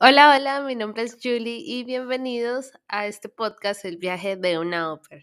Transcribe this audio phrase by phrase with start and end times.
[0.00, 4.92] Hola, hola, mi nombre es Julie y bienvenidos a este podcast El viaje de una
[4.92, 5.22] ópera.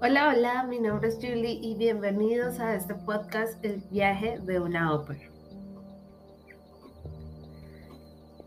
[0.00, 4.92] Hola, hola, mi nombre es Julie y bienvenidos a este podcast El viaje de una
[4.94, 5.33] ópera.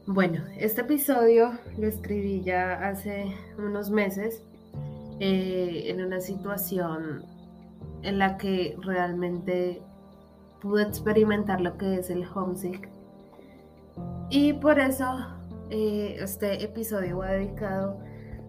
[0.10, 4.42] Bueno, este episodio lo escribí ya hace unos meses
[5.20, 7.26] eh, en una situación
[8.04, 9.82] en la que realmente
[10.62, 12.88] pude experimentar lo que es el homesick.
[14.30, 15.28] Y por eso
[15.72, 18.00] eh, este episodio va dedicado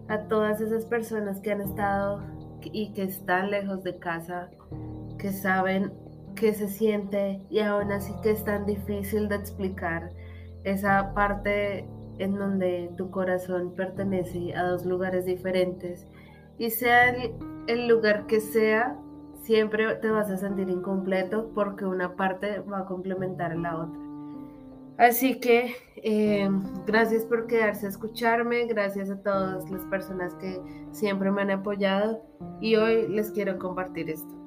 [0.07, 2.23] a todas esas personas que han estado
[2.63, 4.49] y que están lejos de casa,
[5.17, 5.91] que saben
[6.35, 10.13] que se siente y aún así que es tan difícil de explicar
[10.63, 11.87] esa parte
[12.19, 16.07] en donde tu corazón pertenece a dos lugares diferentes
[16.57, 17.15] y sea
[17.67, 18.97] el, lugar que sea,
[19.41, 23.99] siempre te vas a sentir incompleto porque una parte va a complementar a la otra.
[24.97, 26.49] Así que eh,
[26.85, 30.61] gracias por quedarse a escucharme, gracias a todas las personas que
[30.91, 32.21] siempre me han apoyado
[32.59, 34.38] y hoy les quiero compartir esto.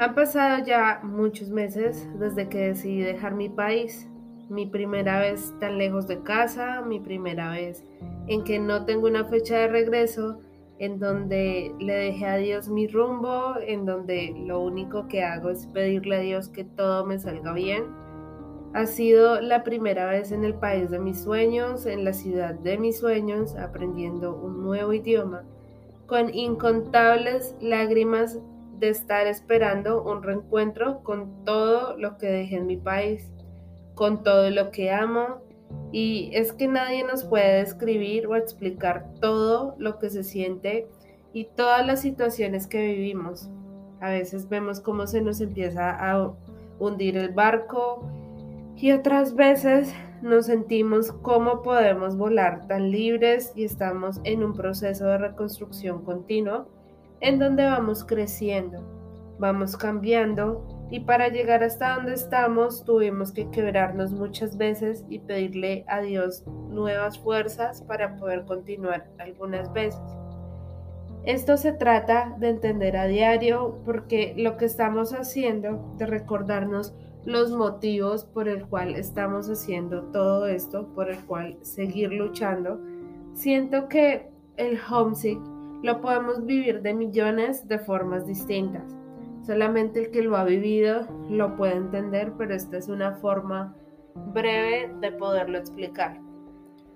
[0.00, 4.08] Han pasado ya muchos meses desde que decidí dejar mi país,
[4.48, 7.84] mi primera vez tan lejos de casa, mi primera vez
[8.28, 10.38] en que no tengo una fecha de regreso,
[10.78, 15.66] en donde le dejé a Dios mi rumbo, en donde lo único que hago es
[15.66, 17.84] pedirle a Dios que todo me salga bien.
[18.74, 22.78] Ha sido la primera vez en el país de mis sueños, en la ciudad de
[22.78, 25.42] mis sueños, aprendiendo un nuevo idioma,
[26.06, 28.38] con incontables lágrimas
[28.78, 33.30] de estar esperando un reencuentro con todo lo que dejé en mi país,
[33.94, 35.42] con todo lo que amo.
[35.92, 40.86] Y es que nadie nos puede describir o explicar todo lo que se siente
[41.32, 43.50] y todas las situaciones que vivimos.
[44.00, 46.32] A veces vemos cómo se nos empieza a
[46.78, 48.02] hundir el barco
[48.76, 55.06] y otras veces nos sentimos cómo podemos volar tan libres y estamos en un proceso
[55.06, 56.66] de reconstrucción continuo
[57.20, 58.78] en donde vamos creciendo,
[59.38, 65.84] vamos cambiando y para llegar hasta donde estamos tuvimos que quebrarnos muchas veces y pedirle
[65.88, 70.00] a Dios nuevas fuerzas para poder continuar algunas veces.
[71.24, 77.50] Esto se trata de entender a diario porque lo que estamos haciendo, de recordarnos los
[77.50, 82.80] motivos por el cual estamos haciendo todo esto, por el cual seguir luchando,
[83.34, 85.38] siento que el homesick
[85.82, 88.96] lo podemos vivir de millones de formas distintas.
[89.42, 93.74] Solamente el que lo ha vivido lo puede entender, pero esta es una forma
[94.32, 96.20] breve de poderlo explicar.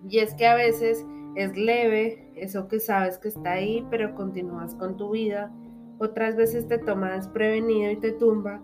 [0.09, 4.75] Y es que a veces es leve, eso que sabes que está ahí, pero continúas
[4.75, 5.53] con tu vida.
[5.99, 8.61] Otras veces te toma desprevenido y te tumba.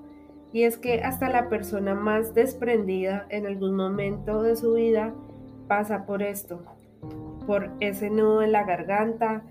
[0.52, 5.14] Y es que hasta la persona más desprendida en algún momento de su vida
[5.68, 6.62] pasa por esto,
[7.46, 9.44] por ese nudo en la garganta,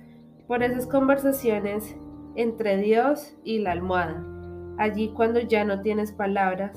[0.48, 1.96] por esas conversaciones
[2.36, 4.24] entre Dios y la almohada,
[4.78, 6.72] allí cuando ya no tienes palabras.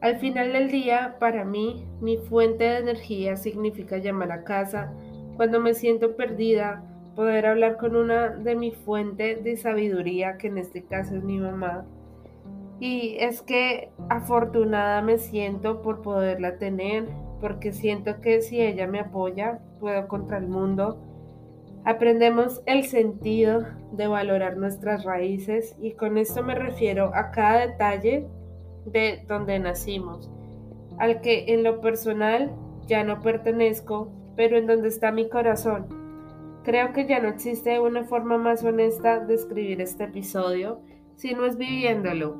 [0.00, 4.92] Al final del día, para mí, mi fuente de energía significa llamar a casa,
[5.36, 10.58] cuando me siento perdida, poder hablar con una de mi fuente de sabiduría, que en
[10.58, 11.86] este caso es mi mamá.
[12.80, 17.06] Y es que afortunada me siento por poderla tener,
[17.40, 20.98] porque siento que si ella me apoya, puedo contra el mundo
[21.84, 28.28] Aprendemos el sentido de valorar nuestras raíces y con esto me refiero a cada detalle
[28.86, 30.30] de donde nacimos,
[30.98, 32.52] al que en lo personal
[32.86, 35.88] ya no pertenezco, pero en donde está mi corazón.
[36.62, 40.80] Creo que ya no existe una forma más honesta de escribir este episodio,
[41.16, 42.36] si no es viviéndolo,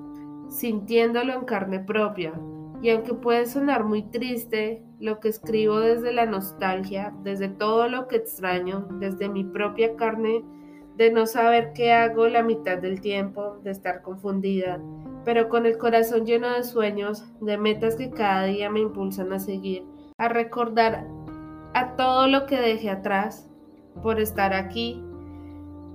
[0.51, 2.33] sintiéndolo en carne propia,
[2.81, 8.07] y aunque puede sonar muy triste, lo que escribo desde la nostalgia, desde todo lo
[8.07, 10.45] que extraño, desde mi propia carne,
[10.97, 14.81] de no saber qué hago la mitad del tiempo, de estar confundida,
[15.25, 19.41] pero con el corazón lleno de sueños, de metas que cada día me impulsan a
[19.41, 19.85] seguir,
[20.19, 21.05] a recordar
[21.75, 23.51] a todo lo que dejé atrás
[24.05, 25.03] por estar aquí,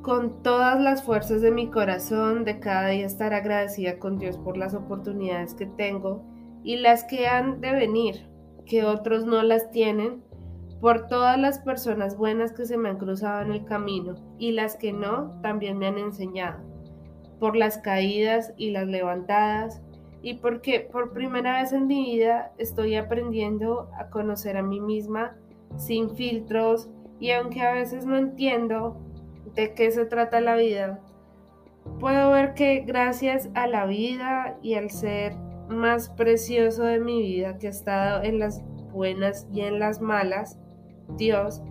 [0.02, 4.58] con todas las fuerzas de mi corazón, de cada día estar agradecida con Dios por
[4.58, 6.26] las oportunidades que tengo
[6.62, 8.27] y las que han de venir,
[8.68, 10.24] que otros no las tienen,
[10.80, 14.76] por todas las personas buenas que se me han cruzado en el camino y las
[14.76, 16.60] que no también me han enseñado,
[17.40, 19.82] por las caídas y las levantadas,
[20.22, 25.36] y porque por primera vez en mi vida estoy aprendiendo a conocer a mí misma
[25.78, 28.98] sin filtros y aunque a veces no entiendo
[29.56, 31.00] de qué se trata la vida,
[32.00, 35.34] puedo ver que gracias a la vida y al ser
[35.70, 40.60] más precioso de mi vida que ha estado en las buenas y en las malas,
[41.18, 41.62] Dios,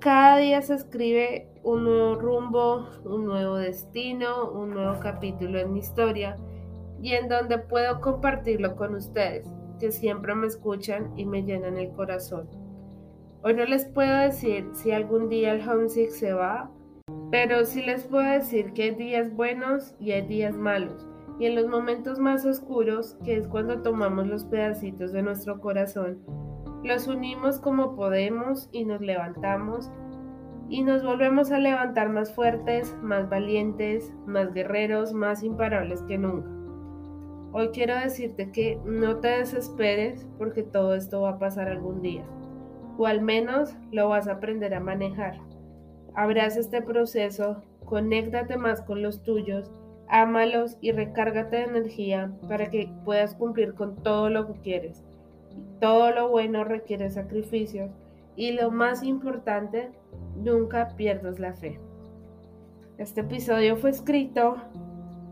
[0.00, 5.80] cada día se escribe un nuevo rumbo, un nuevo destino, un nuevo capítulo en mi
[5.80, 6.36] historia
[7.02, 9.46] y en donde puedo compartirlo con ustedes,
[9.80, 12.48] que siempre me escuchan y me llenan el corazón.
[13.42, 16.70] Hoy no les puedo decir si algún día el homesick se va,
[17.30, 21.06] pero sí les puedo decir que hay días buenos y hay días malos.
[21.38, 26.18] Y en los momentos más oscuros, que es cuando tomamos los pedacitos de nuestro corazón,
[26.82, 29.90] los unimos como podemos y nos levantamos
[30.68, 36.48] y nos volvemos a levantar más fuertes, más valientes, más guerreros, más imparables que nunca.
[37.52, 42.24] Hoy quiero decirte que no te desesperes porque todo esto va a pasar algún día,
[42.98, 45.38] o al menos lo vas a aprender a manejar.
[46.14, 49.70] Abraza este proceso, conéctate más con los tuyos,
[50.08, 55.02] ámalos y recárgate de energía para que puedas cumplir con todo lo que quieres.
[55.80, 57.90] Todo lo bueno requiere sacrificios
[58.36, 59.90] y lo más importante,
[60.36, 61.80] nunca pierdas la fe.
[62.98, 64.56] Este episodio fue escrito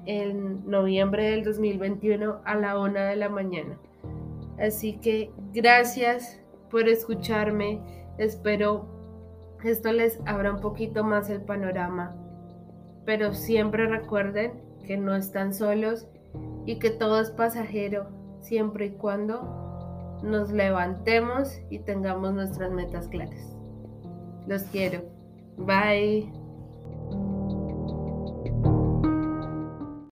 [0.06, 3.78] en noviembre del 2021 a la una de la mañana.
[4.58, 7.80] Así que gracias por escucharme.
[8.18, 8.94] Espero
[9.64, 12.14] esto les abra un poquito más el panorama.
[13.04, 14.52] Pero siempre recuerden
[14.86, 16.06] que no están solos
[16.66, 18.06] y que todo es pasajero
[18.40, 23.56] siempre y cuando nos levantemos y tengamos nuestras metas claras.
[24.46, 25.02] Los quiero.
[25.56, 26.43] Bye.